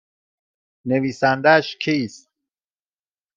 [0.85, 2.29] نویسندهاش کیست؟